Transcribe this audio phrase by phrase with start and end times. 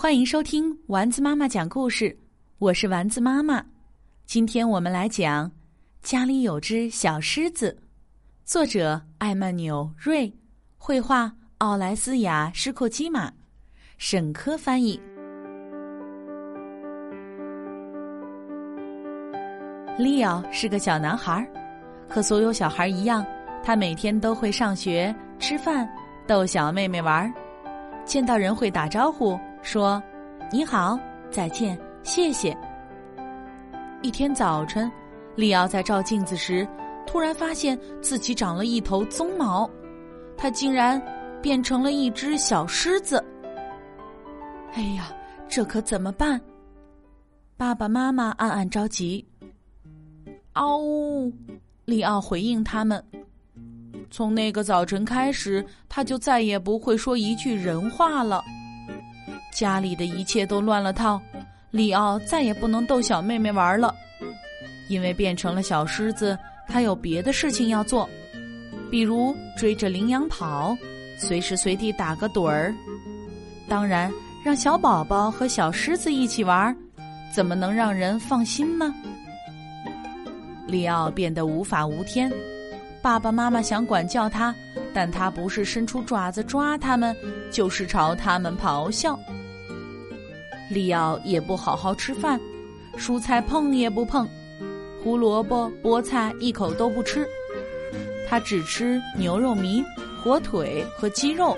[0.00, 2.16] 欢迎收听丸子妈妈讲故事，
[2.60, 3.60] 我是丸子妈妈。
[4.26, 5.50] 今天我们来讲
[6.02, 7.76] 《家里有只小狮子》，
[8.44, 10.32] 作者艾曼纽瑞，
[10.76, 13.28] 绘画奥莱斯雅施库基玛，
[13.96, 15.00] 沈科翻译。
[19.98, 21.44] 利奥是个小男孩，
[22.08, 23.26] 和所有小孩一样，
[23.64, 25.92] 他每天都会上学、吃饭、
[26.24, 27.34] 逗小妹妹玩，
[28.04, 29.36] 见到人会打招呼。
[29.62, 30.02] 说
[30.52, 30.98] ：“你好，
[31.30, 32.56] 再见，谢谢。”
[34.02, 34.90] 一天早晨，
[35.34, 36.66] 利奥在照镜子时，
[37.06, 39.68] 突然发现自己长了一头鬃毛，
[40.36, 41.02] 他竟然
[41.42, 43.22] 变成了一只小狮子。
[44.74, 45.12] 哎呀，
[45.48, 46.40] 这可怎么办？
[47.56, 49.26] 爸爸妈妈暗暗着急。
[50.52, 51.32] 嗷呜！
[51.84, 53.02] 利奥回应他们。
[54.10, 58.42] 从那个早晨开始，他就再也不会说一句人话了。
[59.58, 61.20] 家里的一切都乱了套，
[61.72, 63.92] 里奥再也不能逗小妹妹玩了，
[64.88, 68.08] 因为变成了小狮子，他有别的事情要做，
[68.88, 70.78] 比如追着羚羊跑，
[71.16, 72.72] 随时随地打个盹儿。
[73.68, 74.12] 当然，
[74.44, 76.72] 让小宝宝和小狮子一起玩，
[77.34, 78.94] 怎么能让人放心呢？
[80.68, 82.32] 里奥变得无法无天，
[83.02, 84.54] 爸爸妈妈想管教他，
[84.94, 87.16] 但他不是伸出爪子抓他们，
[87.50, 89.18] 就是朝他们咆哮。
[90.68, 92.38] 利奥也不好好吃饭，
[92.96, 94.28] 蔬菜碰也不碰，
[95.02, 97.26] 胡萝卜、菠菜一口都不吃，
[98.28, 99.82] 他只吃牛肉糜、
[100.22, 101.56] 火腿和鸡肉。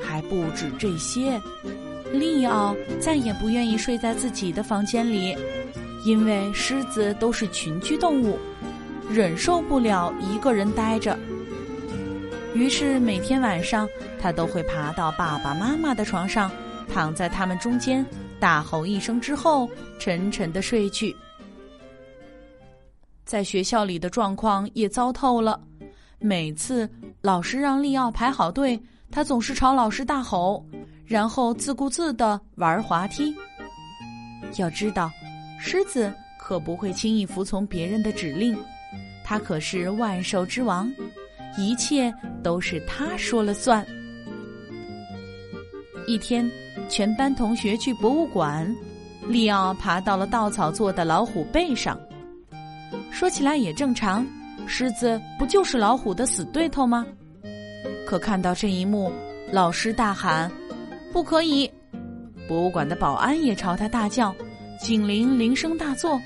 [0.00, 1.40] 还不止这些，
[2.12, 5.36] 利奥再也不愿意睡在自己的房间里，
[6.04, 8.38] 因为狮子都是群居动物，
[9.10, 11.16] 忍受不了一个人呆着。
[12.54, 13.86] 于是每天晚上，
[14.18, 16.50] 他都会爬到爸爸妈妈的床上。
[16.88, 18.04] 躺在他们中间，
[18.40, 21.14] 大吼一声之后，沉沉的睡去。
[23.24, 25.60] 在学校里的状况也糟透了。
[26.18, 26.88] 每次
[27.20, 28.80] 老师让利奥排好队，
[29.10, 30.64] 他总是朝老师大吼，
[31.04, 33.34] 然后自顾自的玩滑梯。
[34.56, 35.10] 要知道，
[35.58, 38.56] 狮子可不会轻易服从别人的指令，
[39.24, 40.90] 他可是万兽之王，
[41.58, 43.84] 一切都是他说了算。
[46.06, 46.48] 一天。
[46.88, 48.74] 全班同学去博物馆，
[49.26, 51.98] 利奥爬到了稻草做的老虎背上。
[53.10, 54.26] 说起来也正常，
[54.66, 57.06] 狮子不就是老虎的死对头吗？
[58.06, 59.12] 可看到这一幕，
[59.50, 60.50] 老师大喊
[61.12, 61.70] ：“不可以！”
[62.46, 64.34] 博物馆的保安也朝他大叫，
[64.80, 66.20] 警铃铃声大作。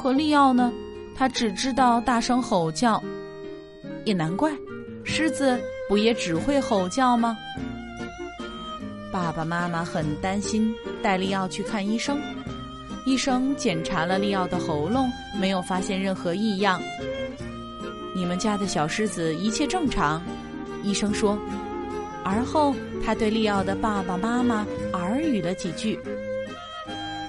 [0.00, 0.72] 可利奥呢？
[1.16, 3.02] 他只知道大声吼叫。
[4.04, 4.52] 也难怪，
[5.04, 5.58] 狮子
[5.88, 7.36] 不也只会吼叫吗？
[9.14, 12.18] 爸爸妈妈很担心，带利奥去看医生。
[13.06, 15.08] 医生检查了利奥的喉咙，
[15.40, 16.82] 没有发现任何异样。
[18.12, 20.20] 你们家的小狮子一切正常，
[20.82, 21.38] 医生说。
[22.24, 25.96] 而后他对利奥的爸爸妈妈耳语了几句。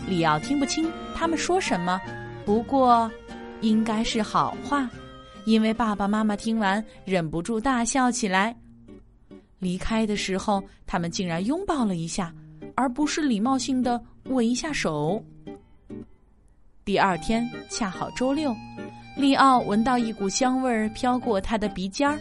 [0.07, 2.01] 利奥听不清他们说什么，
[2.45, 3.11] 不过
[3.61, 4.89] 应该是好话，
[5.45, 8.55] 因为爸爸妈妈听完忍不住大笑起来。
[9.59, 12.33] 离开的时候，他们竟然拥抱了一下，
[12.75, 15.23] 而不是礼貌性的握一下手。
[16.83, 18.55] 第二天恰好周六，
[19.17, 22.19] 利奥闻到一股香味儿飘过他的鼻尖儿。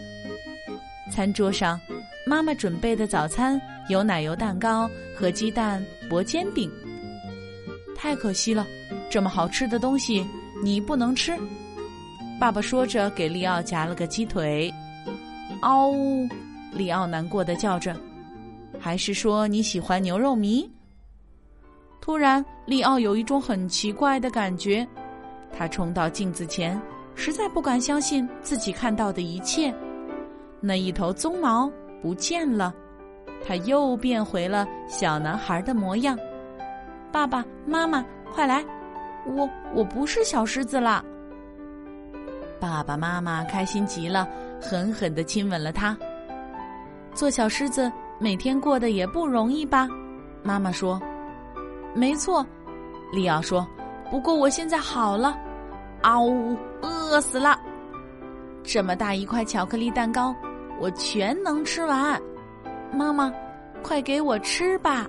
[1.12, 1.78] 餐桌上，
[2.26, 6.70] 妈妈准备的早餐有奶油蛋糕和鸡蛋薄煎饼。
[7.94, 8.66] 太可惜了，
[9.10, 10.26] 这么好吃的东西
[10.62, 11.36] 你不能吃。
[12.40, 14.72] 爸爸说着，给利奥夹了个鸡腿。
[15.60, 16.26] 嗷呜！
[16.74, 17.96] 利奥难过的叫着
[18.80, 20.68] ：“还是说你喜欢牛肉糜？”
[22.00, 24.86] 突然，利奥有一种很奇怪的感觉，
[25.56, 26.78] 他冲到镜子前，
[27.14, 29.74] 实在不敢相信自己看到的一切。
[30.60, 31.70] 那一头鬃毛
[32.02, 32.74] 不见了，
[33.46, 36.18] 他又变回了小男孩的模样。
[37.10, 38.04] 爸爸妈妈，
[38.34, 38.64] 快来！
[39.26, 41.02] 我我不是小狮子了。
[42.60, 44.28] 爸爸妈妈开心极了，
[44.60, 45.96] 狠狠的亲吻了他。
[47.14, 49.88] 做小狮子每天过得也不容易吧？
[50.42, 51.00] 妈妈说
[51.94, 52.44] ：“没错。”
[53.12, 53.66] 利奥说
[54.10, 55.38] ：“不过我现在好了。”
[56.02, 57.58] 嗷呜，饿死了！
[58.62, 60.34] 这么大一块巧克力蛋糕，
[60.80, 62.20] 我全能吃完。
[62.92, 63.32] 妈妈，
[63.82, 65.08] 快给我吃吧！